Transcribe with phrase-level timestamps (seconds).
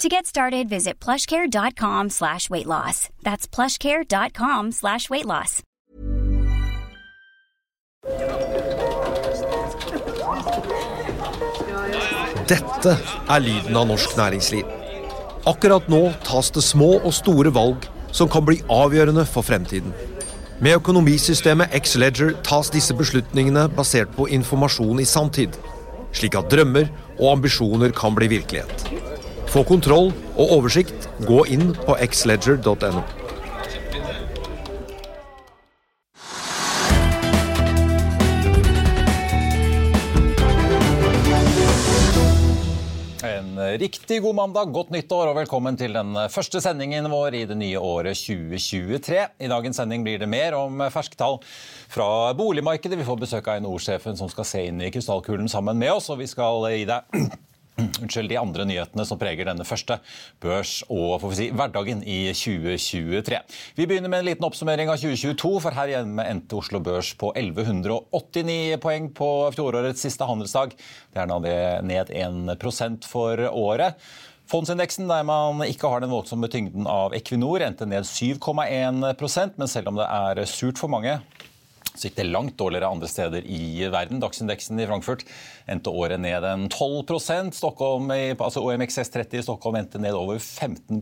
[0.00, 3.10] To get started, visit plushcare.com slash weight loss.
[3.22, 5.60] That's plushcare.com slash weight loss.
[12.48, 12.94] Dette
[13.28, 14.64] er lyden av norsk næringsliv.
[15.44, 17.84] Akkurat nå tas det små og store valg
[18.16, 19.92] som kan bli avgjørende for fremtiden.
[20.64, 25.60] Med økonomisystemet X-Leger tas disse beslutningene basert på informasjon i sanntid,
[26.16, 28.99] slik at drømmer og ambisjoner kan bli virkelighet.
[29.50, 33.00] Få kontroll og oversikt, gå inn på xledger.no.
[43.26, 47.58] En riktig god mandag, godt nyttår og velkommen til den første sendingen vår i det
[47.58, 49.26] nye året 2023.
[49.34, 51.42] I dagens sending blir det mer om fersktall
[51.90, 53.02] fra boligmarkedet.
[53.02, 56.22] Vi får besøk av NHO-sjefen som skal se inn i krystallkulen sammen med oss, og
[56.22, 57.30] vi skal gi deg
[58.02, 59.98] Unnskyld, de andre nyhetene som preger denne første
[60.42, 63.40] børs- og si, hverdagen i 2023.
[63.78, 67.32] Vi begynner med en liten oppsummering av 2022, for her hjemme endte Oslo Børs på
[67.34, 70.74] 1189 poeng på fjorårets siste handelsdag.
[71.14, 74.00] Det er ned 1% for året.
[74.50, 79.92] Fondsindeksen, der man ikke har den voldsomme tyngden av Equinor, endte ned 7,1% men selv
[79.92, 81.20] om det er surt for mange,
[81.90, 84.20] så gikk det langt dårligere andre steder i verden.
[84.22, 85.24] Dagsindeksen i Frankfurt
[85.68, 91.00] endte året ned en 12% Stockholm, altså OMXS30 i Stockholm endte ned over 15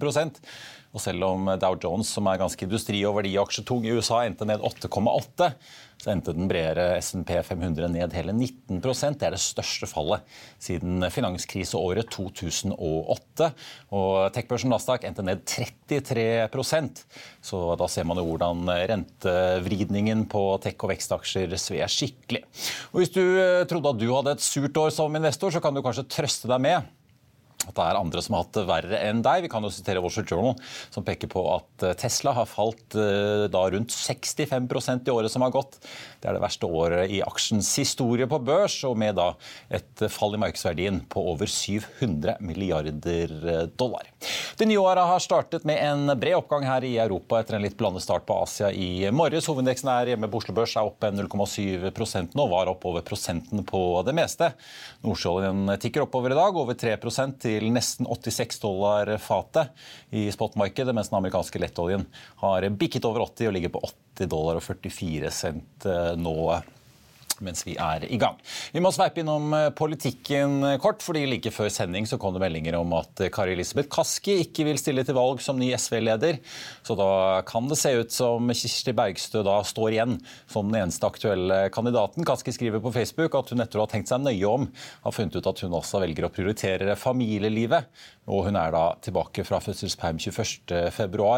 [0.88, 4.64] og selv om Dow Jones, som er ganske industri- og verdiaksjetung i USA, endte ned
[4.64, 5.52] 8,8,
[5.98, 10.22] så endte den bredere SMP 500 ned hele 19 Det er det største fallet
[10.62, 13.48] siden finanskriseåret 2008.
[13.98, 17.02] Og Tech-børsen Nasdaq endte ned 33%
[17.42, 22.44] Så da ser man jo hvordan rentevridningen på tech- og vekstaksjer sver skikkelig.
[22.92, 25.74] Og Hvis du eh, trodde at du hadde et surt år som investor, så kan
[25.74, 26.97] du kanskje trøste deg med
[27.68, 29.44] at det er andre som har hatt det verre enn deg.
[29.44, 30.56] Vi kan jo sitere Wall Street Journal,
[30.94, 35.44] som peker på at eh, Tesla har falt eh, da rundt 65% i året som
[35.44, 35.78] har gått.
[36.18, 39.30] Det er det verste året i aksjens historie på børs, og med da
[39.74, 44.08] et fall i markedsverdien på over 700 milliarder eh, dollar.
[44.58, 47.76] Det nye året har startet med en bred oppgang her i Europa etter en litt
[47.78, 49.46] blandet start på Asia i morges.
[49.50, 54.14] Hovedindeksen er hjemme på Oslo Børs er opp 0,7% nå, var oppover prosenten på det
[54.16, 54.50] meste.
[55.04, 56.96] Nordsjøoljen tikker oppover i dag, over 3
[57.38, 59.74] til til nesten 86 dollar fatet
[60.14, 62.06] i spotmarkedet, mens den amerikanske lettoljen
[62.42, 63.82] har bikket over 80 og ligger på
[64.18, 66.14] 80 dollar og 44 cent eh,
[67.38, 68.36] nå mens vi er i gang.
[68.72, 72.78] Vi må sveipe innom eh, politikken kort, fordi like før sending så kom det meldinger
[72.78, 76.40] om at eh, Kari Elisabeth Kaski ikke vil stille til valg som ny SV-leder.
[76.86, 80.18] Så da kan det se ut som Kirsti Bergstø da står igjen
[80.50, 82.26] som den eneste aktuelle kandidaten.
[82.28, 84.68] Kaski skriver på Facebook at hun etter å ha tenkt seg nøye om,
[85.04, 87.90] har funnet ut at hun også velger å prioritere familielivet.
[88.28, 91.28] Og hun er da tilbake fra fødselsperm 21.2.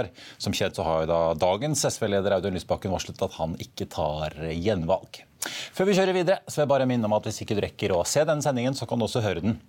[0.42, 5.22] Som kjent så har da dagens SV-leder Audun Lysbakken varslet at han ikke tar gjenvalg.
[5.46, 7.94] Før vi kjører videre, så vil jeg bare minne om at hvis ikke du rekker
[7.96, 9.60] å se denne sendingen, så kan du også høre den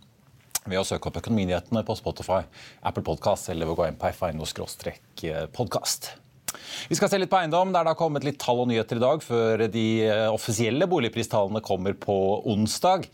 [0.66, 2.44] ved å søke opp Økonominyhetene på Spotify,
[2.86, 6.12] Apple Podcast eller ved å gå inn på fino-podkast.
[6.92, 9.04] Vi skal se litt på eiendom, der det har kommet litt tall og nyheter i
[9.04, 9.86] dag før de
[10.30, 12.16] offisielle boligpristallene kommer på
[12.52, 13.08] onsdag.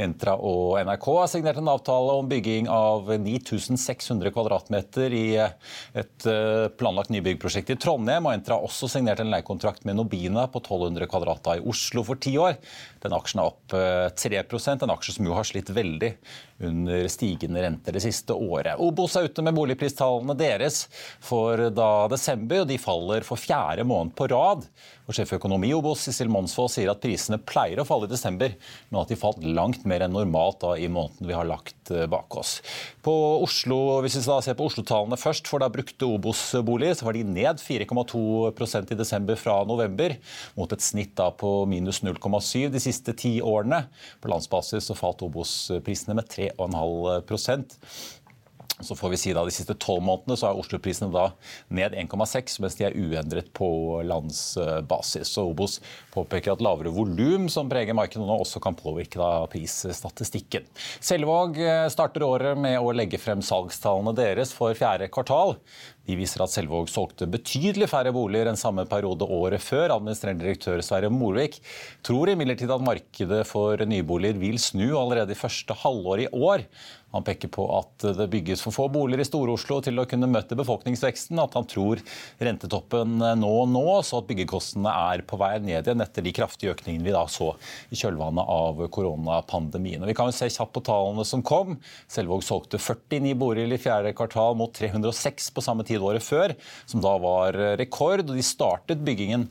[0.00, 4.76] Entra og NRK har signert en avtale om bygging av 9600 kvm
[5.12, 8.24] i et eh, planlagt nybyggprosjekt i Trondheim.
[8.24, 12.20] Og Entra har også signert en leiekontrakt med Nobina på 1200 kvm i Oslo for
[12.22, 12.56] ti år.
[13.04, 13.76] Den aksjen er opp
[14.16, 16.14] 3 eh, en aksje som jo har slitt veldig
[16.68, 18.80] under stigende renter det siste året.
[18.80, 20.86] Obos er ute med boligpristallene deres
[21.22, 24.66] for da desember, og de faller for fjerde måned på rad.
[25.06, 28.54] Og Sjeføkonom i Obos Sissel Monsvold sier at prisene pleier å falle i desember,
[28.88, 32.06] men at de falt langt mer enn normalt da i måneden vi har lagt eh,
[32.10, 32.60] bak oss.
[33.02, 33.12] På
[33.42, 37.58] Oslo, hvis vi ser på Oslo-tallene først, for da brukte Obos-boliger, så var de ned
[37.58, 40.14] 4,2% i desember fra november,
[40.54, 43.82] mot et snitt da på minus 0,7 de siste ti årene.
[44.22, 47.66] På landsbasis så falt Obos-prisene med 3,5
[48.86, 51.28] så får vi si da De siste tolv månedene så er Oslo-prisene da
[51.74, 53.68] ned 1,6, mens de er uendret på
[54.06, 55.30] landsbasis.
[55.32, 55.78] Så Obos
[56.14, 60.68] påpeker at lavere volum som preger markedet nå, også kan påvirke da prisstatistikken.
[61.00, 65.56] Selvåg eh, starter året med å legge frem salgstallene deres for fjerde kvartal.
[66.08, 69.94] De viser at Selvåg solgte betydelig færre boliger enn samme periode året før.
[69.94, 71.60] Administrerende direktør Sverre Morvik
[72.02, 76.66] tror imidlertid at markedet for nyboliger vil snu allerede i første halvår i år.
[77.12, 80.56] Han peker på at det bygges for få boliger i Stor-Oslo til å kunne møte
[80.58, 81.40] befolkningsveksten.
[81.42, 82.00] At han tror
[82.42, 87.06] rentetoppen nå nås, og at byggekostnadene er på vei ned igjen etter de kraftige økningene
[87.06, 87.52] vi da så
[87.92, 90.02] i kjølvannet av koronapandemien.
[90.02, 91.76] Og vi kan jo se kjapt på tallene som kom.
[92.10, 96.56] Selvåg solgte 49 boliger i fjerde kvartal mot 306 på samme tid året før,
[96.88, 98.24] som da var rekord.
[98.26, 99.48] og De startet byggingen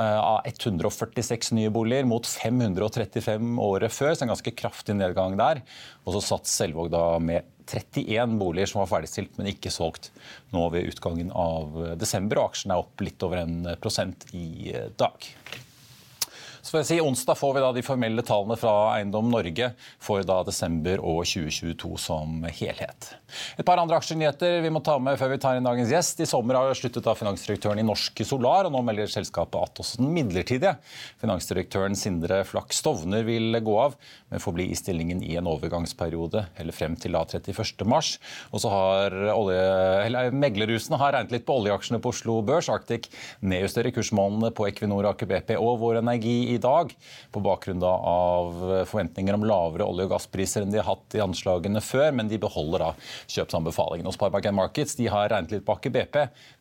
[0.00, 5.62] av 146 nye boliger mot 535 året før, så en ganske kraftig nedgang der.
[6.04, 10.10] Og så satt Selvåg da med 31 boliger som var ferdigstilt, men ikke solgt
[10.54, 12.42] nå ved utgangen av desember.
[12.42, 15.30] Og aksjen er opp litt over en prosent i dag.
[16.60, 19.70] Så får jeg si, Onsdag får vi da de formelle tallene fra Eiendom Norge
[20.02, 23.14] for da desember og 2022 som helhet.
[23.56, 26.20] Et par andre aksjenyheter vi må ta med før vi tar inn dagens gjest.
[26.20, 30.02] I sommer har sluttet da finansdirektøren i Norsk Solar, og nå melder selskapet at også
[30.02, 30.74] den midlertidige
[31.22, 33.96] finansdirektøren Sindre Flak Stovner vil gå av,
[34.28, 38.02] men får bli i stillingen i en overgangsperiode, eller frem til da 31.3.
[38.52, 42.68] Og så har olje, meglerhusene har regnet litt på oljeaksjene på Oslo Børs.
[42.72, 43.08] Arctic
[43.40, 46.92] nedjusterer kursmålene på Equinor, Aker BP og Vår Energi i dag,
[47.32, 48.52] på bakgrunn av
[48.90, 52.40] forventninger om lavere olje- og gasspriser enn de har hatt i anslagene før, men de
[52.42, 52.90] beholder da
[53.30, 54.08] kjøpsanbefalingen.
[54.10, 56.20] Og Sparebank Markets de har regnet litt bak i BP,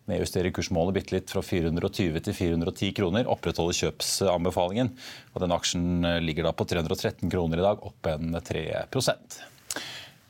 [0.10, 4.94] nedjusterer kursmålet bitte litt fra 420 til 410 kroner, opprettholder kjøpsanbefalingen.
[5.34, 5.88] og Den aksjen
[6.26, 8.66] ligger da på 313 kroner i dag, opp en 3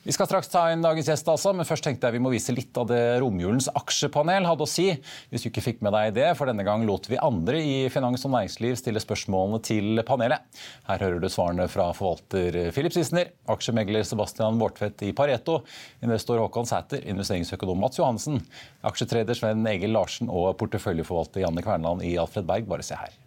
[0.04, 2.54] vi skal straks ta inn dagens gjest, altså, men først tenkte jeg vi må vise
[2.56, 4.88] litt av det romjulens aksjepanel hadde å si.
[5.28, 8.24] Hvis du ikke fikk med deg det, for denne gang lot vi andre i finans
[8.24, 10.48] og næringsliv stille spørsmålene til panelet.
[10.88, 15.60] Her hører du svarene fra forvalter Philip Sissener, aksjemegler Sebastian Bårdtvedt i Pareto,
[16.06, 18.40] investor Håkon Sæter, investeringsøkonom Mats Johansen,
[18.88, 22.72] aksjetreder Sven Egil Larsen og porteføljeforvalter Janne Kvernland i Alfred Berg.
[22.72, 23.20] Bare se her.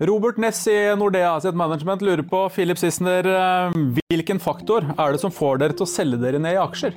[0.00, 3.74] Robert Ness i Nordea sitt Management lurer på Philip Sissener, eh,
[4.08, 6.96] hvilken faktor er det som får dere til å selge dere ned i aksjer?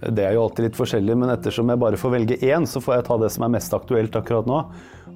[0.00, 2.96] Det er jo alltid litt forskjellig, men ettersom jeg bare får velge én, så får
[2.96, 4.62] jeg ta det som er mest aktuelt akkurat nå.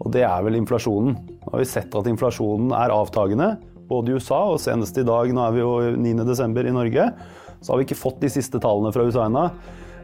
[0.04, 1.16] Og det er vel inflasjonen.
[1.16, 3.48] Nå har vi sett at inflasjonen er avtagende,
[3.88, 6.60] både i USA og senest i dag, nå er vi jo 9.12.
[6.60, 7.10] i Norge,
[7.56, 9.48] så har vi ikke fått de siste tallene fra USA ennå.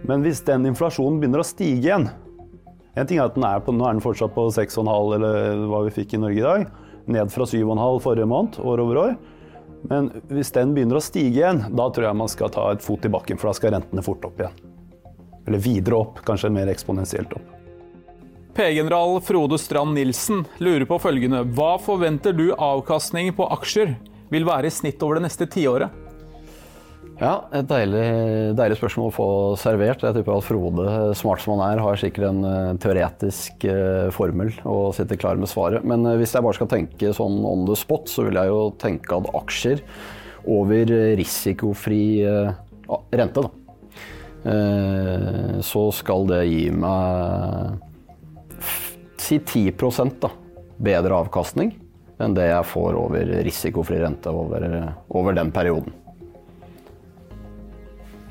[0.09, 2.09] Men hvis den inflasjonen begynner å stige igjen,
[2.95, 5.85] en ting er at den er på, Nå er den fortsatt på 6,5 eller hva
[5.87, 6.67] vi fikk i Norge i dag.
[7.13, 9.15] Ned fra 7,5 forrige måned, år over år.
[9.91, 13.09] Men hvis den begynner å stige igjen, da tror jeg man skal ta et fot
[13.09, 14.61] i bakken, for da skal rentene fort opp igjen.
[15.49, 17.49] Eller videre opp, kanskje mer eksponentielt opp.
[18.53, 21.41] P-general Frode Strand Nilsen lurer på følgende.
[21.57, 23.97] Hva forventer du avkastning på aksjer
[24.33, 26.02] vil være i snitt over det neste tiåret?
[27.23, 28.07] Ja, et deilig,
[28.59, 29.27] deilig, spørsmål å få
[29.61, 30.01] servert.
[30.03, 34.51] Jeg tipper at Frode, smart som han er, har sikkert en uh, teoretisk uh, formel
[34.67, 35.87] og sitter klar med svaret.
[35.87, 39.21] Men hvis jeg bare skal tenke sånn on the spot, så vil jeg jo tenke
[39.21, 39.85] at aksjer
[40.51, 42.03] over risikofri
[43.15, 43.51] rente, da.
[45.63, 47.79] så skal det gi meg
[49.23, 49.71] si 10
[50.19, 50.33] da,
[50.83, 51.77] bedre avkastning
[52.19, 54.67] enn det jeg får over risikofri rente over,
[55.15, 56.02] over den perioden.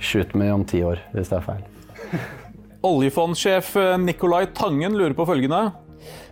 [0.01, 1.63] Skyt meg om ti år, hvis det er feil.
[2.91, 5.69] Oljefondsjef eh, Nicolai Tangen lurer på følgende.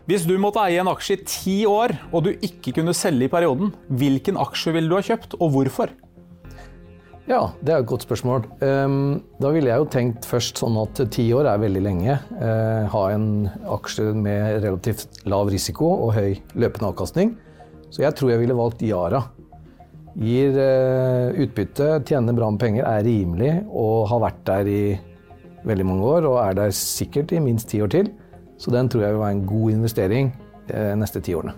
[0.10, 3.32] Hvis du måtte eie en aksje i ti år, og du ikke kunne selge i
[3.32, 5.94] perioden, hvilken aksje ville du ha kjøpt, og hvorfor?
[7.30, 8.48] Ja, det er et godt spørsmål.
[8.66, 12.16] Ehm, da ville jeg jo tenkt først sånn at ti år er veldig lenge.
[12.42, 13.28] Eh, ha en
[13.70, 17.36] aksje med relativt lav risiko og høy løpende avkastning.
[17.94, 19.28] Så jeg tror jeg ville valgt Yara.
[20.18, 24.84] Gir uh, utbytte, tjener bra med penger, er rimelig og har vært der i
[25.70, 26.28] veldig mange år.
[26.32, 28.12] Og er der sikkert i minst ti år til.
[28.60, 30.32] Så den tror jeg vil være en god investering
[30.74, 31.56] uh, neste ti årene.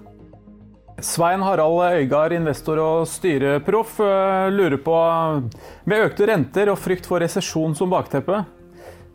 [1.01, 4.97] Svein Harald Øygard, investor og styreproff, eh, lurer på
[5.85, 8.43] Med økte renter og frykt for resesjon som bakteppe,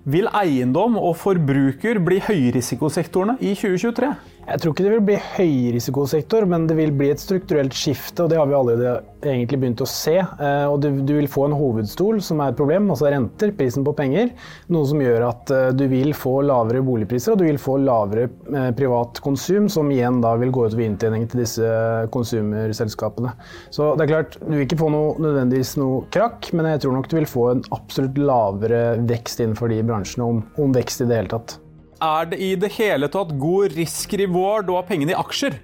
[0.05, 4.11] vil eiendom og forbruker bli høyrisikosektorene i 2023?
[4.47, 8.23] Jeg tror ikke det vil bli høyrisikosektor, men det vil bli et strukturelt skifte.
[8.23, 8.93] og Det har vi allerede
[9.27, 10.15] egentlig begynt å se.
[10.21, 13.97] Eh, og du, vil få en hovedstol som er et problem, altså renter, prisen på
[13.99, 14.31] penger.
[14.71, 18.29] Noe som gjør at eh, du vil få lavere boligpriser og du vil få lavere
[18.29, 21.75] eh, privat konsum, som igjen da vil gå utover inntjeningen til disse
[22.15, 23.35] konsumerselskapene.
[23.75, 26.99] Så det er klart, du vil ikke få noe, nødvendigvis noe krakk, men jeg tror
[27.01, 31.11] nok du vil få en absolutt lavere vekst innenfor de bransjene, om, om vekst i
[31.11, 31.59] det hele tatt.
[32.03, 35.57] Er det i det hele tatt god risk-reward å ha pengene i aksjer?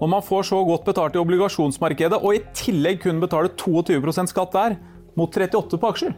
[0.00, 4.54] Når man får så godt betalt i obligasjonsmarkedet, og i tillegg kun betaler 22% skatt
[4.54, 4.76] der,
[5.18, 6.14] mot 38 på aksjer?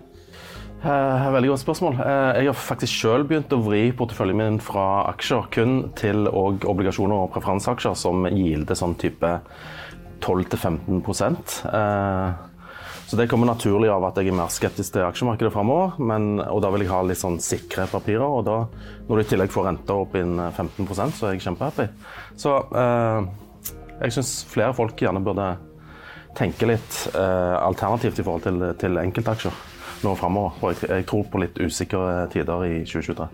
[0.82, 1.98] Eh, veldig godt spørsmål.
[2.04, 7.24] Eh, jeg har faktisk selv begynt å vri porteføljen min fra aksjer kun til obligasjoner
[7.24, 9.30] og preferanseaksjer som gilder sånn type
[10.22, 11.00] 12-15
[11.70, 12.40] eh,
[13.06, 15.98] så Det kommer naturlig av at jeg er mer skeptisk til aksjemarkedet framover.
[16.48, 18.24] Og da vil jeg ha litt sånn sikre papirer.
[18.24, 18.54] Og da,
[19.08, 21.88] når du i tillegg får renta opp inn 15% så er jeg kjempehappy.
[22.40, 23.28] Så eh,
[24.06, 25.50] jeg syns flere folk gjerne burde
[26.38, 29.60] tenke litt eh, alternativt i forhold til, til enkeltaksjer
[30.06, 30.56] nå framover.
[30.62, 33.28] For jeg, jeg tror på litt usikre tider i 2023.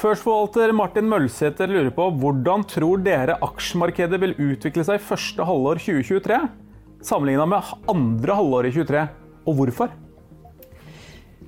[0.00, 6.38] Førstforvalter Martin Mølsæter lurer på hvordan tror dere aksjemarkedet vil utvikle seg første halvår 2023?
[7.02, 9.08] Sammenligna med andre halvår i 23,
[9.48, 9.92] og hvorfor?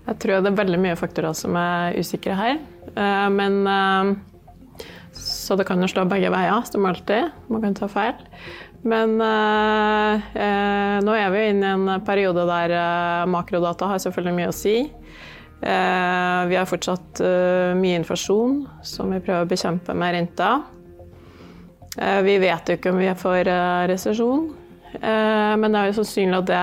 [0.03, 2.59] Jeg tror det er veldig mye faktorer som er usikre her.
[2.97, 4.13] Eh, men eh,
[5.13, 7.31] Så det kan jo slå begge veier, som alltid.
[7.53, 8.19] Man kan ta feil.
[8.83, 10.25] Men eh,
[11.07, 12.75] nå er vi inne i en periode der
[13.31, 14.77] makrodata har selvfølgelig mye å si.
[15.63, 17.21] vi har fortsatt
[17.79, 20.49] mye inflasjon som vi prøver å bekjempe med renta.
[22.27, 23.53] vi vet jo ikke om vi får
[23.93, 24.49] resesjon.
[25.01, 26.63] Eh, men det er jo sannsynlig at det,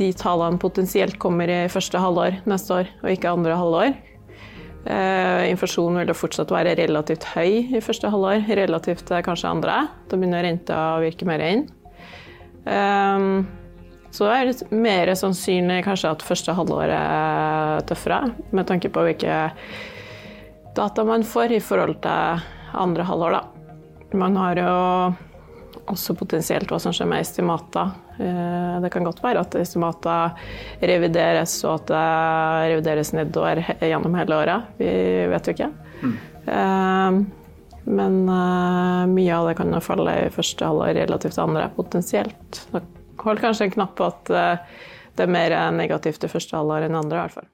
[0.00, 3.96] de tallene potensielt kommer i første halvår neste år, og ikke andre halvår.
[4.84, 9.82] Eh, inflasjonen vil jo fortsatt være relativt høy i første halvår, relativt til kanskje andre.
[10.08, 11.66] Da begynner renta å virke mer inn.
[14.14, 19.40] Så det er mer sannsynlig kanskje at første halvår er tøffere, med tanke på hvilke
[20.76, 22.44] data man får i forhold til
[22.78, 23.42] andre halvår, da.
[24.14, 24.74] Man har jo
[25.90, 27.92] også potensielt hva som skjer med estimater.
[28.18, 30.34] Eh, det kan godt være at estimater
[30.80, 32.02] revideres, og at det
[32.72, 34.74] revideres nedover gjennom hele året.
[34.80, 34.90] Vi
[35.32, 35.70] vet jo ikke.
[36.04, 36.16] Mm.
[37.84, 42.62] Men eh, mye av det kan jo falle i første halvår relativt til andre, potensielt.
[43.24, 44.36] Hold kanskje en knapp på at
[45.14, 47.50] det er mer negativt i første halvår enn andre, i hvert fall.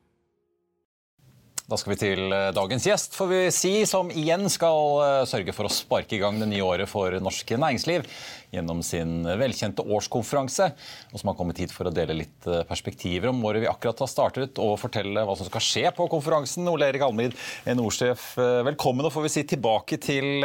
[1.71, 5.55] Da skal vi til eh, dagens gjest, får vi si, som igjen skal eh, sørge
[5.55, 8.09] for å sparke i gang det nye året for norsk næringsliv
[8.51, 10.67] gjennom sin velkjente årskonferanse,
[11.15, 14.03] og som har kommet hit for å dele litt eh, perspektiver om året vi akkurat
[14.03, 16.67] har startet, og fortelle hva som skal skje på konferansen.
[16.73, 17.37] Ole Erik Almid,
[17.71, 18.33] NHO-sjef,
[18.67, 20.43] velkommen og får vi si tilbake til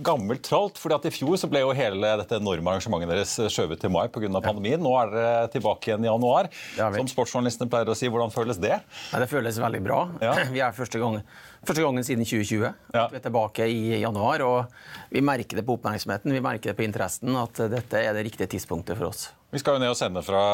[0.00, 0.80] gammelt tralt.
[0.80, 4.06] fordi at I fjor så ble jo hele dette enorme arrangementet deres skjøvet til mai
[4.08, 4.32] pga.
[4.40, 4.80] pandemien.
[4.80, 6.48] Nå er dere tilbake igjen i januar.
[6.96, 8.78] Som sportsjournalistene pleier å si, hvordan føles det?
[9.12, 10.00] Ja, det føles veldig bra.
[10.24, 10.32] Ja.
[10.54, 11.18] Vi er første, gang,
[11.66, 12.68] første gangen siden 2020.
[12.94, 13.06] Ja.
[13.10, 14.44] Vi er tilbake i januar.
[14.46, 18.24] og Vi merker det på oppmerksomheten vi merker det på interessen at dette er det
[18.28, 19.28] riktige tidspunktet for oss.
[19.54, 20.44] Vi skal jo ned og sende fra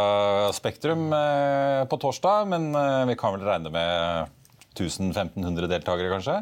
[0.52, 4.34] Spektrum eh, på torsdag, men eh, vi kan vel regne med
[4.76, 6.40] 1000-1500 deltakere, kanskje?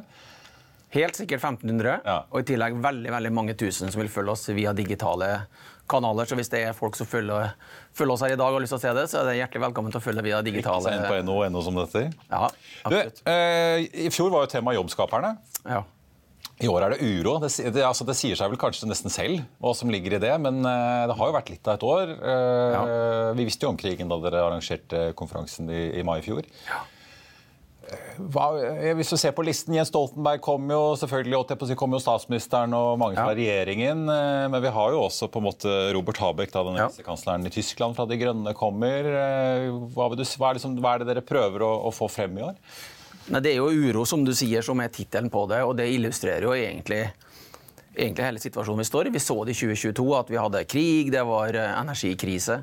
[0.95, 2.17] Helt sikkert 1500, ja.
[2.33, 5.29] og i tillegg veldig veldig mange tusen som vil følge oss via digitale
[5.91, 6.29] kanaler.
[6.29, 7.53] Så hvis det er folk som følger,
[7.97, 9.37] følger, oss her i dag og har lyst til å se det, så er det
[9.41, 12.09] hjertelig velkommen til å følge via digitale Ikke på NO, NO som dette?
[12.31, 12.49] Ja,
[12.89, 13.23] absolutt.
[13.23, 15.37] Du, eh, I fjor var jo tema jobbskaperne.
[15.69, 15.85] Ja.
[16.59, 17.37] I år er det uro.
[17.43, 20.35] Det, det, altså, det, sier seg vel kanskje nesten selv hva som ligger i det,
[20.43, 22.15] men eh, det har jo vært litt av et år.
[22.19, 22.85] Eh, ja.
[23.39, 26.49] Vi visste jo om krigen da dere arrangerte konferansen i, i mai i fjor.
[26.67, 26.83] Ja.
[28.19, 28.49] Hva,
[28.99, 33.17] hvis du ser på listen, Jens Stoltenberg kom jo selvfølgelig, kom jo statsministeren og mange
[33.17, 33.39] fra ja.
[33.39, 34.05] regjeringen.
[34.11, 37.53] Eh, men vi har jo også på en måte Robert Habeck, da, den visekansleren ja.
[37.53, 39.09] i Tyskland fra De Grønne, kommer.
[39.09, 42.37] Eh, hva, du, hva, er, liksom, hva er, det dere prøver å, å, få frem
[42.41, 42.59] i år?
[43.29, 45.63] Nei, det er jo uro, som du sier, som er tittelen på det.
[45.69, 47.05] Og det illustrerer jo egentlig,
[47.95, 49.17] egentlig hele situasjonen vi står i.
[49.17, 52.63] Vi så det i 2022, at vi hadde krig, det var eh, energikrise.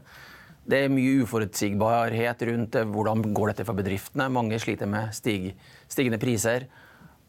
[0.66, 4.26] Det er mye uforutsigbarhet rundt hvordan går dette for bedriftene.
[4.34, 5.52] Mange sliter med stig,
[5.86, 6.66] stigende priser.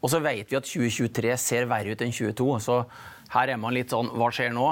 [0.01, 2.47] Og så vet vi at 2023 ser verre ut enn 2022.
[2.65, 2.79] Så
[3.33, 4.65] her er man litt sånn Hva skjer nå?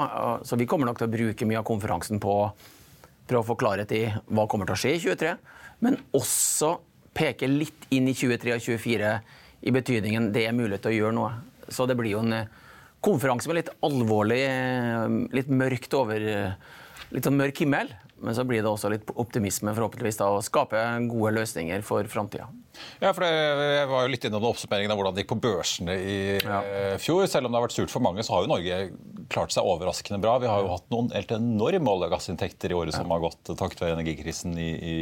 [0.46, 2.50] Så vi kommer nok til å bruke mye av konferansen på å
[3.26, 4.04] prøve å få klarhet i
[4.34, 5.34] hva kommer til å skje i 2023.
[5.86, 6.76] Men også
[7.16, 9.12] peke litt inn i 2023 og 2024
[9.66, 11.30] i betydningen det er mulighet til å gjøre noe.
[11.70, 12.48] Så det blir jo en
[13.02, 14.42] konferanse med litt alvorlig,
[15.34, 16.26] litt mørkt over
[17.14, 17.92] Litt sånn mørk himmel.
[18.24, 20.80] Men så blir det også litt optimisme forhåpentligvis da, å skape
[21.10, 22.48] gode løsninger for framtida.
[23.00, 26.16] Ja, for Jeg var jo litt innom oppsummeringen av hvordan det gikk på børsene i
[26.40, 26.60] ja.
[27.00, 27.26] fjor.
[27.30, 28.80] Selv om det har vært surt for mange, så har jo Norge
[29.32, 30.36] klart seg overraskende bra.
[30.42, 33.52] Vi har jo hatt noen helt enorme olje- og gassinntekter i året som har gått
[33.52, 34.98] takket være energikrisen i, i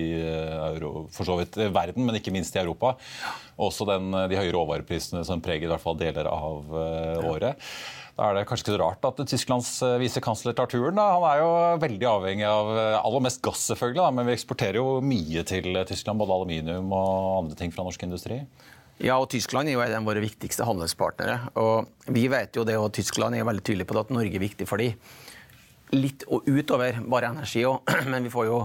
[0.70, 2.94] euro, for så vidt verden, men ikke minst i Europa.
[3.62, 7.60] Også den, de høye råvareprisene som preger i hvert fall deler av uh, året.
[8.14, 10.94] Da er det kanskje ikke så rart at Tysklands eh, visekansler tar turen.
[10.94, 11.08] Da.
[11.16, 11.48] Han er jo
[11.82, 14.12] veldig avhengig av eh, aller mest gass, selvfølgelig, da.
[14.14, 16.22] men vi eksporterer jo mye til Tyskland.
[16.22, 18.38] Både aluminium og andre ting fra norsk industri.
[19.02, 21.50] Ja, og Tyskland er jo en av våre viktigste handelspartnere.
[21.58, 24.44] Og vi vet jo det, og Tyskland er veldig tydelig på det, at Norge er
[24.44, 24.94] viktig for dem.
[25.94, 28.60] Litt utover bare energi òg, men vi får jo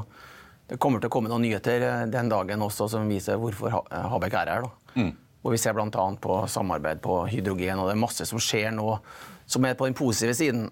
[0.70, 4.38] det kommer til å komme noen nyheter eh, den dagen også som viser hvorfor Habek
[4.38, 4.70] er her.
[4.70, 5.02] da.
[5.02, 5.12] Mm.
[5.40, 6.06] Og Vi ser bl.a.
[6.22, 8.92] på samarbeid på hydrogen, og det er masse som skjer nå
[9.50, 10.68] som er på den positive siden.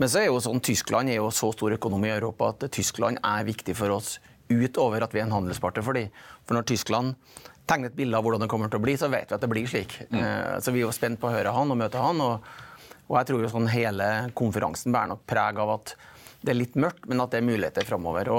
[0.00, 3.20] Men så er jo sånn, Tyskland er jo så stor økonomi i Europa at Tyskland
[3.20, 4.16] er viktig for oss
[4.50, 6.08] utover at vi er en handelspartner for dem.
[6.48, 7.14] For når Tyskland
[7.70, 9.50] tegner et bilde av hvordan det kommer til å bli, så vet vi at det
[9.52, 9.94] blir slik.
[10.10, 10.18] Mm.
[10.22, 12.22] Eh, så vi er jo spent på å høre han og møte han.
[12.24, 12.48] Og,
[13.06, 15.94] og jeg tror jo sånn hele konferansen bærer nok preg av at
[16.40, 18.32] det er litt mørkt, men at det er muligheter framover.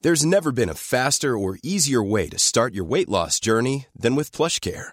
[0.00, 4.16] There's never been a faster or easier way to start your weight loss journey than
[4.16, 4.92] with PlushCare.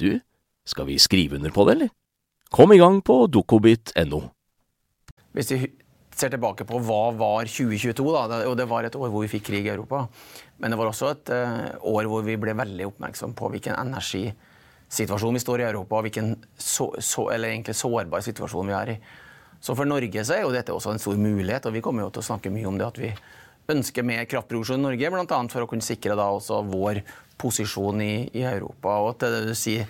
[0.00, 0.18] du,
[0.68, 1.92] skal vi skrive under på det, eller?
[2.50, 4.22] Kom i gang på dokobit.no.
[5.36, 5.60] Hvis vi
[6.18, 9.48] ser tilbake på hva var 2022, da, og det var et år hvor vi fikk
[9.50, 10.06] krig i Europa,
[10.58, 15.38] men det var også et uh, år hvor vi ble veldig oppmerksom på hvilken energisituasjon
[15.38, 18.98] vi står i Europa, og hvilken så, så, sårbar situasjon vi er i.
[19.60, 22.12] Så for Norge så er jo dette også en stor mulighet, og vi kommer jo
[22.14, 23.12] til å snakke mye om det at vi
[23.68, 25.40] ønsker mer kraftproduksjon i Norge, bl.a.
[25.52, 27.02] for å kunne sikre da også vår
[27.40, 28.96] posisjon i, i Europa.
[29.04, 29.88] Og til det du sier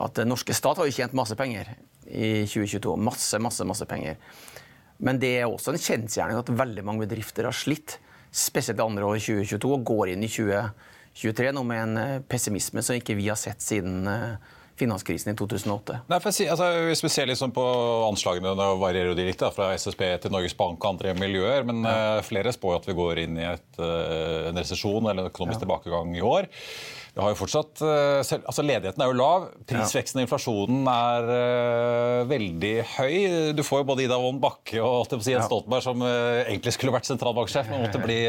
[0.00, 1.72] at den norske stat har jo tjent masse penger
[2.10, 2.96] i 2022.
[2.98, 4.18] Masse, masse, masse penger.
[5.00, 7.98] Men det er også en kjensgjerning at veldig mange bedrifter har slitt,
[8.30, 12.98] spesielt andre år 2022, og går inn i 2023 nå med en eh, pessimisme som
[12.98, 16.00] ikke vi har sett siden eh, finanskrisen i 2008.
[16.10, 17.64] Nei, si, altså, hvis vi ser liksom på
[18.06, 21.84] anslagene, det varierer de litt da, fra SSB til Norges Bank og andre miljøer, men
[21.84, 21.96] ja.
[22.20, 25.60] uh, flere spår at vi går inn i et, uh, en resesjon eller en økonomisk
[25.60, 25.66] ja.
[25.66, 26.48] tilbakegang i år.
[27.10, 31.32] Vi har jo fortsatt, uh, selv, altså Ledigheten er jo lav, prisveksten og inflasjonen er
[32.30, 33.14] veldig høy.
[33.58, 37.10] Du får jo både Ida Von Bakke og si, Jens Stoltenberg, som egentlig skulle vært
[37.10, 38.22] sentralbanksjef, men måtte bli,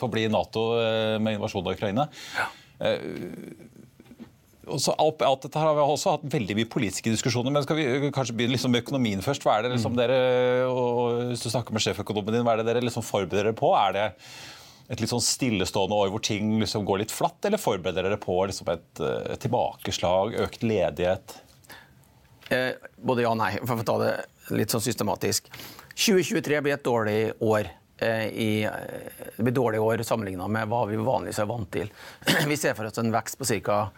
[0.00, 0.70] forbli Nato
[1.18, 2.08] med invasjonen av Ukraina.
[2.38, 2.48] Ja
[4.68, 7.78] og så alt, alt, dette har vi også hatt veldig mye politiske diskusjoner, men skal
[7.78, 9.46] vi kanskje begynne liksom med økonomien først?
[9.46, 9.98] Hva er det liksom mm.
[9.98, 10.20] dere,
[10.68, 13.72] og Hvis du snakker med sjeføkonomen din, hva er det dere liksom forbereder dere på?
[13.78, 14.06] Er det
[14.88, 18.38] et litt sånn stillestående år hvor ting liksom går litt flatt, eller forbereder dere på
[18.48, 21.36] liksom et, et tilbakeslag, økt ledighet?
[22.48, 24.12] Eh, både ja og nei, for å ta det
[24.56, 25.50] litt sånn systematisk.
[25.92, 27.68] 2023 blir et dårlig år.
[27.98, 31.90] Eh, I, eh, det blir dårlig år sammenligna med hva vi vanligvis er vant til.
[32.50, 33.88] Vi ser for oss en vekst på ca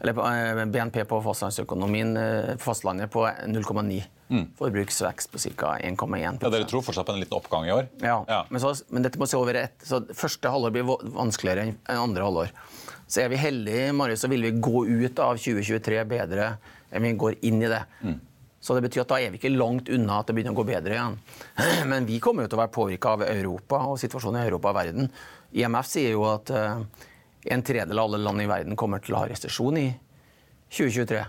[0.00, 4.00] eller eh, BNP på fastlandsøkonomien eh, fastlandet på 0,9.
[4.30, 4.44] Mm.
[4.58, 5.74] Forbruksvekst på ca.
[5.82, 7.88] 1,1 Ja, Dere tror fortsatt på en liten oppgang i år?
[7.98, 8.44] Ja, ja.
[8.48, 9.74] Men, så, men, dette må se over ett.
[9.82, 12.54] Så Første halvår blir vanskeligere enn andre halvår.
[13.10, 16.52] Så er vi heldige, Marius, så vil vi gå ut av 2023 bedre
[16.94, 17.82] enn vi går inn i det.
[18.06, 18.20] Mm.
[18.60, 20.66] Så det betyr at da er vi ikke langt unna at det begynner å gå
[20.68, 21.18] bedre igjen.
[21.90, 24.78] Men vi kommer jo til å være påvirka av Europa og situasjonen i Europa og
[24.78, 25.10] verden.
[25.58, 26.84] IMF sier jo at uh,
[27.44, 29.86] en tredjedel av alle land i verden kommer til å ha resesjon i
[30.70, 31.22] 2023.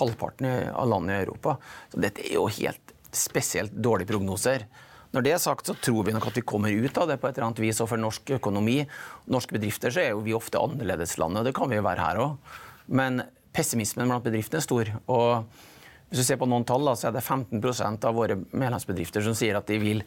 [0.00, 1.56] Halvparten av landene i Europa.
[1.90, 4.68] Så dette er jo helt spesielt dårlige prognoser.
[5.10, 7.26] Når det er sagt, så tror vi nok at vi kommer ut av det på
[7.26, 7.80] et eller annet vis.
[7.82, 8.78] Og for norsk økonomi,
[9.34, 11.48] norske bedrifter, så er jo vi ofte annerledeslandet.
[11.48, 12.54] Det kan vi jo være her òg.
[12.94, 14.92] Men pessimismen blant bedriftene er stor.
[15.10, 15.50] Og
[16.10, 19.34] hvis du ser på noen tall, da, så er det 15% av våre medlemsbedrifter som
[19.38, 20.04] sier at de vil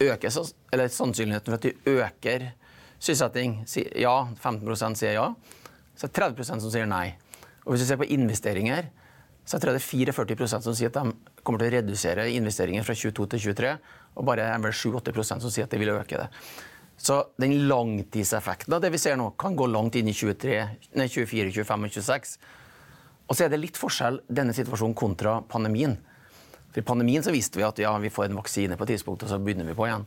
[0.00, 0.32] øke,
[0.72, 2.50] eller sannsynligheten for at de øker
[3.00, 3.62] sysselsetting.
[3.98, 5.26] Ja, 15% sier ja.
[5.96, 7.16] Så er det 30 som sier nei.
[7.64, 8.88] Og hvis du ser på investeringer,
[9.44, 12.94] så tror det er 44 som sier at de kommer til å redusere investeringer fra
[12.94, 13.72] 22 til 23
[14.18, 16.28] og bare er vel 7-8 som sier at de vil øke det.
[17.00, 20.56] Så den langtidseffekten av det vi ser nå, kan gå langt inn i 23,
[21.00, 22.34] nei, 24, 25 og 26.
[23.30, 25.96] Og så er det litt forskjell denne situasjonen kontra pandemien.
[26.70, 29.24] For I pandemien så visste vi at ja, vi får en vaksine på et tidspunkt,
[29.24, 30.04] og så begynner vi på igjen.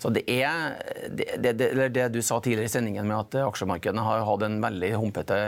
[0.00, 0.76] Så det er
[1.12, 4.94] det, det, det, du sa tidligere i sendingen med at aksjemarkedene har hatt en veldig
[4.96, 5.40] humpete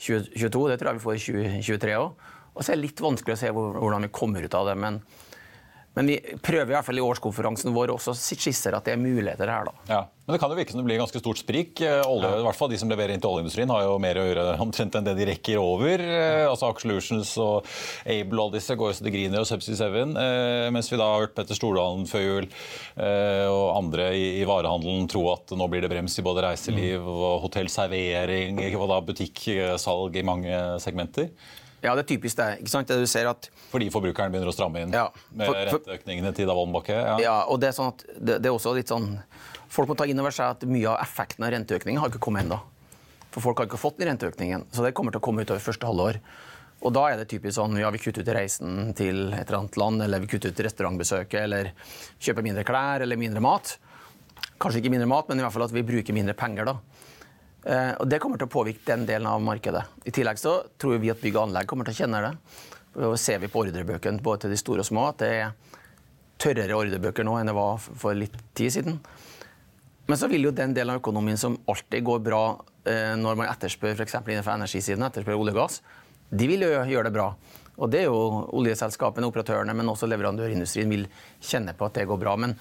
[0.00, 1.24] 2022, det tror jeg vi får i
[1.60, 2.28] 2023 òg.
[2.50, 4.78] Og så er det litt vanskelig å se hvordan vi kommer ut av det.
[4.80, 5.02] men
[5.98, 9.50] men vi prøver i hvert fall i årskonferansen vår også skisser at det er muligheter
[9.50, 9.66] her.
[9.66, 9.72] da.
[9.90, 11.80] Ja, Men det kan jo virke som det blir ganske stort sprik.
[11.82, 14.26] Eh, olje, i hvert fall De som leverer inn til oljeindustrien, har jo mer å
[14.28, 16.04] gjøre omtrent enn det de rekker over.
[16.04, 17.66] Eh, altså Aksjelutions og
[18.06, 20.14] Able og disse går jo så det griner, og Subsea 7.
[20.22, 24.46] Eh, mens vi da har hørt Petter Stordalen før jul eh, og andre i, i,
[24.46, 27.10] varehandelen tro at nå blir det brems i både reiseliv mm.
[27.16, 31.34] og hotellservering og da butikksalg i mange segmenter.
[31.80, 32.48] Ja, det er typisk det.
[32.60, 32.90] ikke sant?
[32.90, 33.48] Det du ser at...
[33.70, 36.96] Fordi forbrukeren begynner å stramme inn ja, for, med renteøkningene til Davon Bakke?
[36.96, 37.14] Ja.
[37.22, 39.14] ja, og det er, sånn at det, det, er også litt sånn
[39.70, 42.42] Folk må ta inn over seg at mye av effekten av renteøkningen har ikke kommet
[42.42, 42.56] ennå.
[43.30, 44.64] For folk har ikke fått den renteøkningen.
[44.74, 46.18] Så det kommer til å komme utover første halvår.
[46.80, 49.78] Og da er det typisk sånn ja, vi kutter ut reisen til et eller annet
[49.78, 51.70] land, eller vi kutter ut restaurantbesøket, eller
[52.18, 53.76] kjøper mindre klær eller mindre mat.
[54.60, 56.76] Kanskje ikke mindre mat, men i hvert fall at vi bruker mindre penger da.
[57.64, 59.82] Eh, og Det kommer til å påvirke den delen av markedet.
[60.04, 62.32] I tillegg så tror vi at bygg og anlegg kommer til å kjenne det.
[63.04, 65.52] Og ser vi på ordrebøkene både til de store og små at det er
[66.40, 68.98] tørrere ordrebøker nå enn det var for litt tid siden.
[70.08, 72.44] Men så vil jo den delen av økonomien som alltid går bra
[72.88, 74.16] eh, når man etterspør f.eks.
[74.24, 75.80] innenfor energisiden, etterspør olje og gass,
[76.30, 77.28] de vil jo gjøre det bra.
[77.80, 81.06] Og det er jo oljeselskapene, operatørene, men også leverandørindustrien vil
[81.38, 82.34] kjenne på at det går bra.
[82.40, 82.56] Men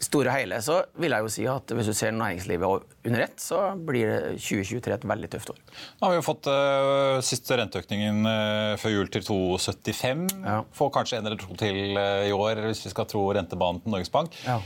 [0.00, 3.60] store hele så vil jeg jo si at hvis du ser næringslivet under ett, så
[3.76, 5.58] blir det 2023 et veldig tøft år.
[6.00, 10.26] Nå har vi jo fått uh, siste renteøkningen uh, før jul til 2,75.
[10.44, 10.60] Ja.
[10.76, 13.96] Får kanskje en eller to til uh, i år, hvis vi skal tro rentebanen til
[13.96, 14.36] Norges Bank.
[14.46, 14.60] Ja.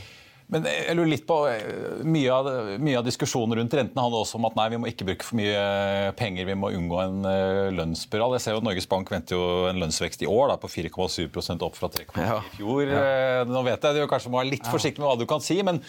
[0.53, 4.37] Men jeg lurer litt på, eh, mye av, mye av, diskusjonen rundt rentene handler også
[4.37, 7.71] om at nei, vi må ikke bruke for mye penger, vi må unngå en uh,
[7.73, 8.35] lønnsspiral.
[8.37, 11.25] Jeg ser jo at Norges Bank venter jo en lønnsvekst i år da, på 4,7
[11.65, 12.37] opp fra 3,4 ja.
[12.37, 12.93] i fjor.
[12.93, 13.41] Ja.
[13.49, 15.81] Nå vet jeg du kanskje må være litt forsiktig med hva du kan si, men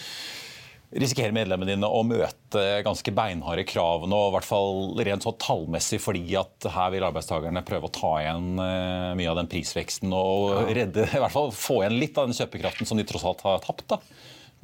[0.96, 5.98] risikerer medlemmene dine å møte ganske beinharde krav nå, i hvert fall rent så tallmessig,
[6.00, 11.04] fordi at her vil arbeidstakerne prøve å ta igjen mye av den prisveksten og redde,
[11.10, 13.90] i hvert fall få igjen litt av den kjøpekraften som de tross alt har tapt?
[13.92, 14.00] da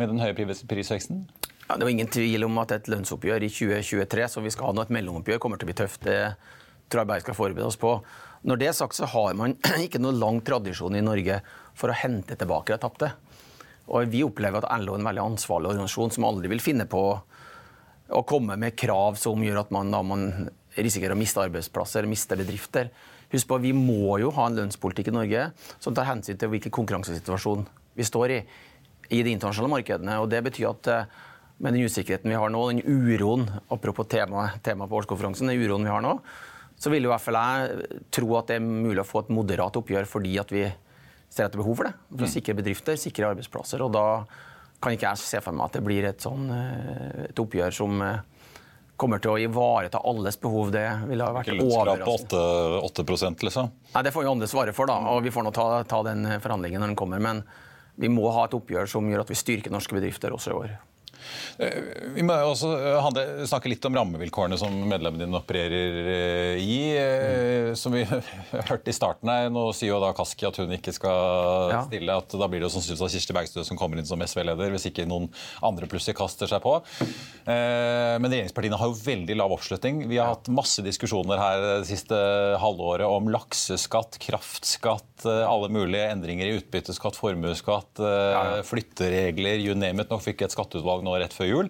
[0.00, 1.24] med den høye prisveksten?
[1.68, 4.76] Ja, det var ingen tvil om at et lønnsoppgjør i 2023 så vi skal ha
[4.76, 6.04] nå et mellomoppgjør, kommer til å bli tøft.
[6.04, 6.34] Det
[6.92, 7.94] tror jeg bare skal forberede oss på.
[8.42, 9.54] Når det er sagt, så har man
[9.86, 11.38] ikke noen lang tradisjon i Norge
[11.78, 13.12] for å hente tilbake det tapte.
[13.92, 17.02] Og vi opplever at LO er en veldig ansvarlig organisasjon som aldri vil finne på
[18.12, 20.26] å komme med krav som gjør at man, da, man
[20.76, 22.90] risikerer å miste arbeidsplasser, miste bedrifter.
[23.32, 25.46] Husk på, Vi må jo ha en lønnspolitikk i Norge
[25.80, 27.64] som tar hensyn til hvilken konkurransesituasjon
[27.96, 28.42] vi står i
[29.12, 30.18] i de internasjonale markedene.
[30.22, 31.18] og Det betyr at eh,
[31.62, 35.86] med den usikkerheten vi har nå, den uroen apropos temaet tema på årskonferansen, den uroen
[35.86, 36.16] vi har nå,
[36.80, 39.34] så vil jo i hvert fall jeg tro at det er mulig å få et
[39.34, 40.64] moderat oppgjør fordi at vi
[41.32, 41.94] ser etter behov for det.
[42.10, 42.32] For å mm.
[42.32, 43.84] sikre bedrifter, sikre arbeidsplasser.
[43.84, 44.06] og da
[44.82, 48.02] kan ikke jeg se for meg at det blir et, sånn, eh, et oppgjør som
[48.02, 48.48] eh,
[48.98, 50.72] kommer til å ivareta alles behov.
[50.74, 52.08] Det ville ha vært overraskende.
[52.08, 53.70] På 8, 8 liksom?
[53.94, 54.98] Nei, Det får jo andre svare for, da.
[55.14, 57.22] og Vi får nå ta, ta den forhandlingen når den kommer.
[57.22, 57.44] men
[58.02, 60.72] vi må ha et oppgjør som gjør at vi styrker norske bedrifter også i år.
[61.58, 61.78] Eh,
[62.16, 66.78] vi må også eh, snakke litt om rammevilkårene som medlemmene dine opererer eh, i.
[66.96, 67.76] Mm.
[67.78, 68.04] Som vi
[68.70, 72.16] hørte i starten her, Nå sier jo da Kaski at hun ikke skal stille.
[72.16, 75.06] at Da blir det jo sannsynligvis Kirsti Bergstø som kommer inn som SV-leder, hvis ikke
[75.08, 75.28] noen
[75.64, 76.74] andre plutselig kaster seg på.
[77.46, 80.04] Men regjeringspartiene har jo veldig lav oppslutning.
[80.10, 82.16] Vi har hatt masse diskusjoner her det siste
[82.62, 88.02] halvåret om lakseskatt, kraftskatt, alle mulige endringer i utbytteskatt, formuesskatt,
[88.68, 90.12] flytteregler, you name it.
[90.12, 91.68] Nå fikk et skatteutvalg nå rett før jul.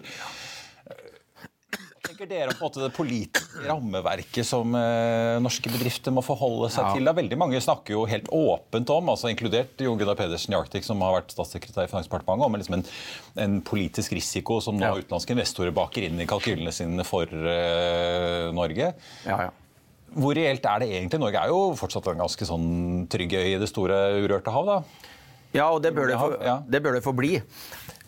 [2.03, 6.91] tenker dere om måte det politiske rammeverket som eh, norske bedrifter må forholde seg Ja.
[6.93, 7.05] til?
[7.07, 10.83] Da veldig mange snakker jo helt åpent om, altså inkludert Jon Gunnar Pedersen i Arctic,
[10.85, 12.85] som har vært statssekretær i Finansdepartementet, om liksom en,
[13.45, 18.93] en politisk risiko som nå utenlandske investorer baker inn i kalkylene sine for eh, Norge.
[20.13, 21.23] Hvor reelt er det egentlig?
[21.23, 25.09] Norge er jo fortsatt en ganske sånn trygg øy i det store urørte hav, da.
[25.53, 26.35] Ja, og det bør det, for,
[26.67, 27.35] det, bør det forbli.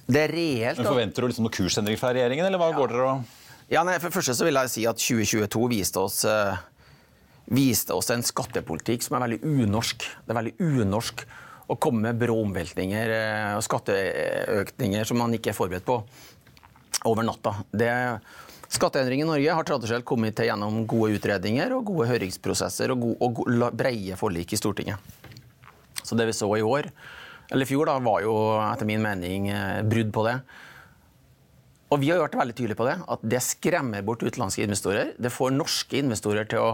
[0.06, 0.80] Det er reelt.
[0.80, 0.88] Men.
[0.88, 3.42] Forventer du liksom noen kursendring fra regjeringen, eller hva går dere og
[3.72, 6.60] Ja, nei, for det første så vil jeg si at 2022 viste oss, eh,
[7.50, 10.06] viste oss en skattepolitikk som er veldig unorsk.
[10.06, 11.26] Det er veldig unorsk
[11.66, 15.98] å komme med brå omveltninger eh, og skatteøkninger som man ikke er forberedt på
[17.10, 17.56] over natta.
[17.74, 17.90] Det,
[18.70, 23.58] skatteendring i Norge har tradisjonelt kommet til gjennom gode utredninger og gode høringsprosesser og, gode,
[23.66, 25.02] og breie forlik i Stortinget.
[26.06, 26.92] Så det vi så i år,
[27.52, 30.36] eller i fjor, da, var jo etter min mening eh, brudd på det.
[31.94, 35.14] Og vi har vært veldig tydelige på det, at det skremmer bort utenlandske investorer.
[35.22, 36.70] Det får norske investorer til å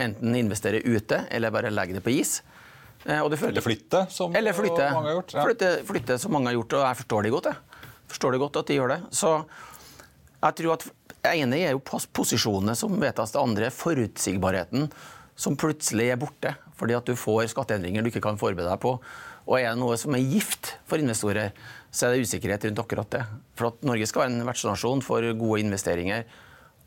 [0.00, 2.38] enten investere ute eller bare legge det på is.
[3.04, 5.44] Eh, det Eller flytte, som eller flytte, mange har gjort, ja.
[5.44, 7.50] flytte, flytte, som mange har gjort, og jeg forstår det godt.
[7.50, 7.90] Jeg.
[8.14, 9.00] Forstår det godt at de gjør det.
[9.12, 9.32] Så
[10.44, 10.86] jeg tror at
[11.34, 14.88] ene er jo pos- posisjonene som vedtas, det andre er forutsigbarheten
[15.36, 18.96] som plutselig er borte fordi at du får skatteendringer du ikke kan forberede deg på.
[19.44, 21.52] Og er det noe som er gift for investorer,
[21.92, 23.22] så er det usikkerhet rundt akkurat det.
[23.58, 26.24] For at Norge skal være en vertsnasjon for gode investeringer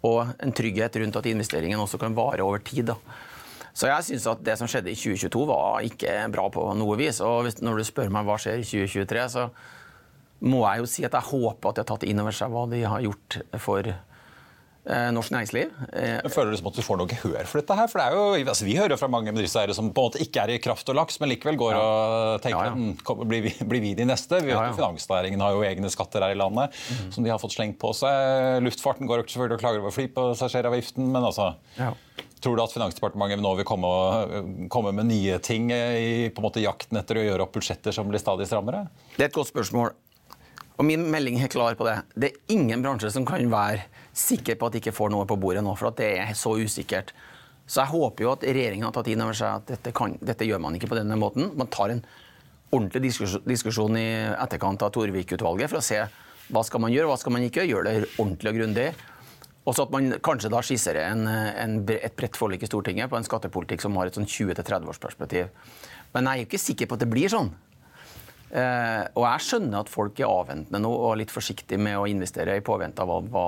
[0.07, 2.89] og en trygghet rundt at investeringen også kan vare over tid.
[2.89, 2.97] da.
[3.77, 7.21] Så jeg syns at det som skjedde i 2022 var ikke bra på noe vis.
[7.21, 9.49] Og når du spør meg hva skjer i 2023, så
[10.49, 12.65] må jeg jo si at jeg håper at de har tatt inn over seg hva
[12.69, 13.89] de har gjort for
[14.88, 15.71] norsk næringsliv.
[15.91, 17.76] Jeg Men Føler du som at du får noe gehør for dette?
[17.76, 17.89] her?
[17.91, 20.21] For det er jo, altså Vi hører jo fra mange bedriftseiere som på en måte
[20.23, 22.76] ikke er i kraft og laks, men likevel går og tenker Ja, ja.
[22.78, 24.39] «Mm, kom, blir, vi, blir vi de neste?
[24.39, 24.71] Vi vet Ja, ja.
[24.71, 26.71] jo Finansnæringen har jo egne skatter her i landet
[27.12, 28.62] som de har fått slengt på seg.
[28.63, 31.54] Luftfarten går selvfølgelig og klager over flypassasjeravgiften, men altså
[32.38, 33.88] Tror du at Finansdepartementet nå vil komme,
[34.69, 38.06] komme med nye ting i på en måte jakten etter å gjøre opp budsjetter som
[38.12, 38.84] blir stadig strammere?
[39.15, 39.89] Det er et godt spørsmål.
[40.77, 41.95] Og min melding er klar på det.
[42.13, 45.39] Det er ingen bransje som kan være sikker på at de ikke får noe på
[45.41, 47.15] bordet nå, for at det er så usikkert.
[47.67, 50.45] Så jeg håper jo at regjeringen har tatt inn over seg at dette, kan, dette
[50.47, 51.49] gjør man ikke på denne måten.
[51.57, 52.05] Man tar en
[52.71, 53.09] ordentlig
[53.47, 55.99] diskusjon, i etterkant av Torvik-utvalget for å se
[56.53, 57.91] hva skal man gjøre, hva skal man ikke gjøre.
[57.91, 58.87] Gjør det ordentlig og grundig.
[59.67, 63.17] Og så at man kanskje da skisserer en, en, et bredt forlik i Stortinget på
[63.19, 65.49] en skattepolitikk som har et sånn 20-30-årsperspektiv.
[66.13, 67.51] Men jeg er jo ikke sikker på at det blir sånn.
[68.47, 72.55] Eh, og jeg skjønner at folk er avventende nå og litt forsiktige med å investere
[72.55, 73.47] i påvente av hva,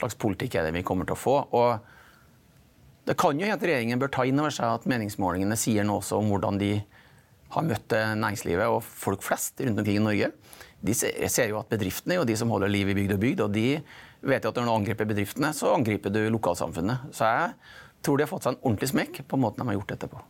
[0.00, 1.36] slags politikk er det vi kommer til å få.
[1.56, 5.84] Og det kan jo hende at regjeringen bør ta inn over seg at meningsmålingene sier
[5.84, 6.72] noe også om hvordan de
[7.50, 10.32] har møtt eh, næringslivet og folk flest rundt omkring i Norge.
[10.80, 13.52] De ser, jo at bedriftene er de som holder liv i bygd og bygd, og
[13.52, 13.66] de
[14.24, 17.10] vet jo at når du angriper bedriftene, så angriper du lokalsamfunnet.
[17.16, 17.50] Så jeg
[18.00, 20.22] tror de har fått seg en ordentlig smekk på måten de har gjort dette på.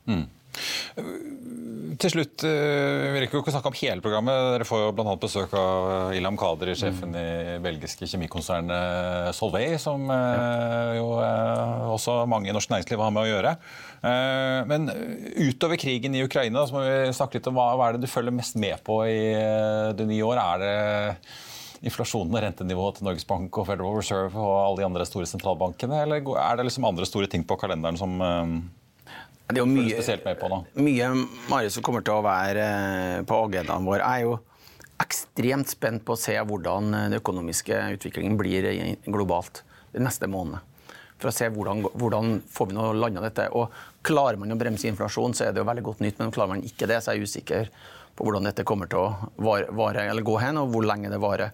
[2.01, 4.37] Til slutt, eh, Vi rekker jo ikke å snakke om hele programmet.
[4.55, 5.17] Dere får jo bl.a.
[5.21, 11.11] besøk av eh, Ilham Kadri, sjefen i belgiske kjemikonsernet Solvay, som eh, jo
[11.97, 13.55] også mange i norsk næringsliv har med å gjøre.
[14.71, 14.89] Men
[15.37, 18.09] utover krigen i Ukraina så må vi snakke litt om hva, hva er det du
[18.09, 19.21] følger mest med på i
[19.99, 20.41] det nye år?
[20.41, 20.75] Er det
[21.85, 26.01] inflasjonen og rentenivået til Norges Bank og Federal Reserve og alle de andre store sentralbankene,
[26.07, 28.17] eller er det liksom andre store ting på kalenderen som
[29.51, 31.11] Det er jo mye, på mye
[31.51, 34.03] Marius, som kommer til å være eh, på agendaen vår.
[34.03, 34.39] Jeg er jo
[35.01, 38.69] ekstremt spent på å se hvordan den økonomiske utviklingen blir
[39.09, 39.63] globalt
[39.95, 40.63] de neste månedene.
[41.21, 43.51] For å se hvordan, hvordan får vi nå landa dette.
[43.53, 43.75] Og
[44.07, 46.21] klarer man å bremse inflasjon, så er det jo veldig godt nytt.
[46.21, 47.69] Men klarer man ikke det, så er jeg usikker
[48.17, 51.21] på hvordan dette kommer til å vare, vare eller gå hen, og hvor lenge det
[51.21, 51.53] varer.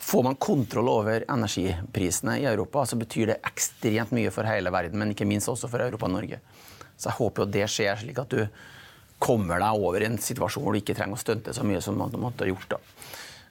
[0.00, 4.98] Får man kontroll over energiprisene i Europa, så betyr det ekstremt mye for hele verden,
[4.98, 6.40] men ikke minst også for Europa og Norge.
[7.00, 8.44] Så jeg håper jo det skjer, slik at du
[9.20, 11.98] kommer deg over i en situasjon hvor du ikke trenger å stunte så mye som
[12.00, 12.76] man måtte ha gjort.
[12.76, 12.80] da.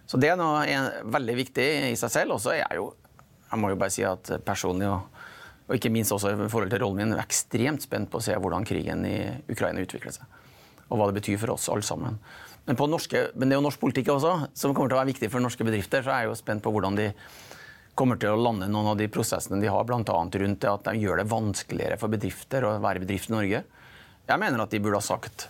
[0.09, 0.65] Så det er noe
[1.13, 2.37] veldig viktig i seg selv.
[2.37, 2.89] Og så er jeg jo,
[3.51, 5.25] jeg må jo bare si at personlig, og,
[5.67, 8.37] og ikke minst også i forhold til rollen min, er ekstremt spent på å se
[8.37, 9.17] hvordan krigen i
[9.49, 10.37] Ukraina utvikler seg.
[10.89, 12.17] Og hva det betyr for oss alle sammen.
[12.65, 15.29] Men, norske, men det er jo norsk politikk også, som kommer til å være viktig
[15.33, 16.01] for norske bedrifter.
[16.05, 17.11] Så er jeg jo spent på hvordan de
[17.99, 20.01] kommer til å lande noen av de prosessene de har, bl.a.
[20.07, 23.63] rundt det at de gjør det vanskeligere for bedrifter å være bedrift i Norge.
[24.29, 25.49] Jeg mener at de burde ha sagt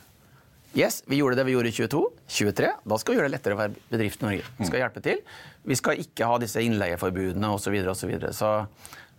[0.77, 1.99] Yes, vi gjorde det vi gjorde i 22.
[2.29, 2.67] 23.
[2.85, 4.49] Da skal vi gjøre det lettere å være bedrift i Norge.
[4.59, 5.23] Vi skal hjelpe til.
[5.65, 7.63] Vi skal ikke ha disse innleieforbudene osv.
[7.63, 8.33] Så, videre, og så, videre.
[8.37, 8.51] så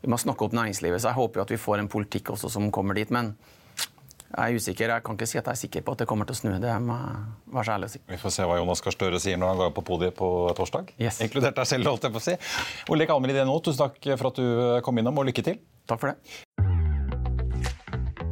[0.01, 1.03] vi må snakke opp næringslivet.
[1.03, 3.11] Så jeg håper jo at vi får en politikk også som kommer dit.
[3.11, 3.33] Men
[4.31, 4.93] Jeg er usikker.
[4.95, 6.51] Jeg kan ikke si at jeg er sikker på at det kommer til å snu.
[6.63, 8.03] Det må jeg være så ærlig å si.
[8.13, 10.93] Vi får se hva Jonas Gahr Støre sier når han går på podiet på torsdag.
[11.27, 12.37] Inkludert deg selv, holdt jeg på å si.
[12.95, 14.47] Olek Almer i DNO, tusen takk for at du
[14.87, 15.59] kom innom, og lykke til.
[15.91, 16.37] Takk for det.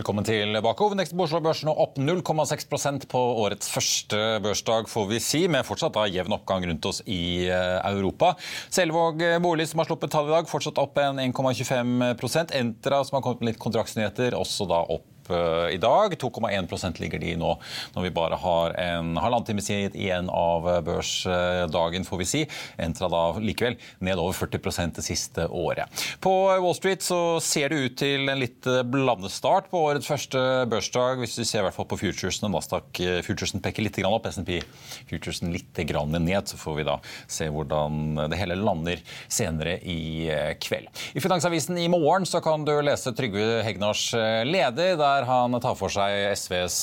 [0.00, 5.18] Velkommen til Hovedveksten på Oslo Børs nå opp 0,6% på årets første børsdag, får vi
[5.20, 8.30] si, med fortsatt da jevn oppgang rundt oss i Europa.
[8.72, 13.26] Selvåg bolig, som har sluppet tall i dag, fortsatt opp en 1,25% Entra, som har
[13.26, 15.09] kommet med litt kontraktsnyheter, også da opp
[15.72, 16.14] i dag.
[16.20, 17.54] 2,1% ligger de nå,
[17.94, 22.42] når vi bare har en halvannen time igjen av børsdagen, får vi si.
[22.80, 26.04] Entra da likevel ned over 40% det siste året.
[26.22, 30.42] På Wall Street så ser det ut til en litt blandet start på årets første
[30.70, 32.50] børsdag, hvis vi ser i hvert fall på futuresene.
[32.52, 34.60] Nasdaq futuresen peker litt opp, SMP
[35.10, 36.48] futuresen litt ned.
[36.48, 36.98] Så får vi da
[37.30, 40.28] se hvordan det hele lander senere i
[40.60, 40.88] kveld.
[41.14, 44.10] I Finansavisen i morgen så kan du lese Trygve Hegnars
[44.46, 44.96] leder.
[45.00, 46.78] der han tar for seg SVs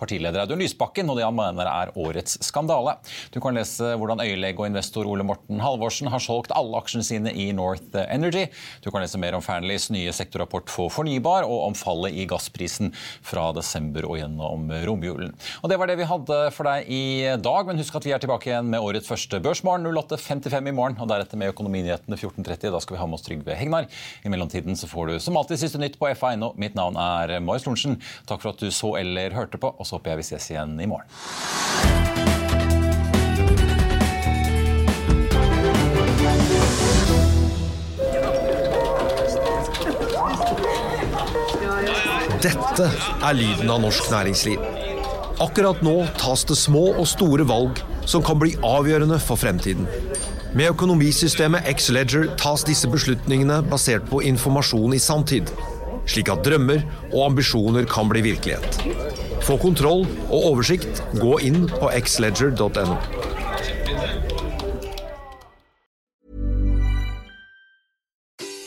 [0.00, 2.96] partileder Audun Lysbakken og det han mener er årets skandale.
[3.34, 7.32] Du kan lese hvordan øyelege og investor Ole Morten Halvorsen har solgt alle aksjene sine
[7.32, 8.46] i North Energy.
[8.84, 12.92] Du kan lese mer om Fearnleys nye sektorrapport for fornybar og om fallet i gassprisen
[13.24, 15.34] fra desember og gjennom romjulen.
[15.62, 17.02] Og Det var det vi hadde for deg i
[17.42, 20.96] dag, men husk at vi er tilbake igjen med årets første børsmorgen 08.55 i morgen,
[21.02, 22.70] og deretter med Økonominyhetene 14.30.
[22.72, 23.88] Da skal vi ha med oss Trygve Hegnar.
[24.24, 26.52] I mellomtiden så får du som alltid siste nytt på FA.no.
[26.60, 28.00] Mitt navn er Marius Lorentzen.
[28.26, 30.80] Takk for at du så eller hørte på, og så håper jeg vi ses igjen
[30.80, 31.06] i morgen.
[42.46, 42.86] Dette
[43.24, 44.60] er lyden av norsk næringsliv.
[45.42, 49.88] Akkurat nå tas det små og store valg som kan bli avgjørende for fremtiden.
[50.56, 55.50] Med økonomisystemet X-Leger tas disse beslutningene basert på informasjon i sanntid
[56.06, 58.80] slik at drømmer og ambisjoner kan bli virkelighet.
[59.46, 62.96] Få kontroll og oversikt, gå inn på xledger.no.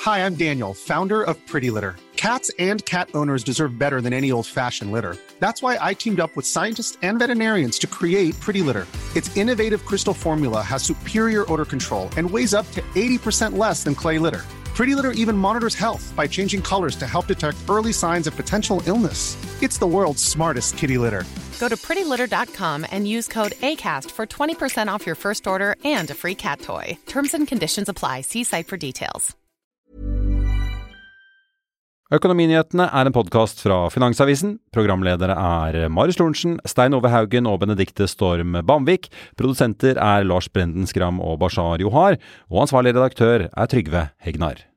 [0.05, 1.95] Hi, I'm Daniel, founder of Pretty Litter.
[2.15, 5.15] Cats and cat owners deserve better than any old-fashioned litter.
[5.39, 8.87] That's why I teamed up with scientists and veterinarians to create Pretty Litter.
[9.15, 13.95] Its innovative crystal formula has superior odor control and weighs up to 80% less than
[13.95, 14.43] clay litter.
[14.79, 18.81] Pretty Litter even monitors health by changing colors to help detect early signs of potential
[18.85, 19.35] illness.
[19.61, 21.25] It's the world's smartest kitty litter.
[21.59, 26.13] Go to prettylitter.com and use code ACAST for 20% off your first order and a
[26.13, 26.97] free cat toy.
[27.07, 28.21] Terms and conditions apply.
[28.21, 29.35] See site for details.
[32.09, 34.55] Økonominyhetene er en podkast fra Finansavisen.
[34.73, 39.11] Programledere er Marius Lorentzen, Stein Ove Haugen og Benedikte Storm Bamvik.
[39.37, 42.17] Produsenter er Lars Brenden Skram og Bashar Johar.
[42.47, 44.68] Og ansvarlig redaktør er Trygve Hegnar.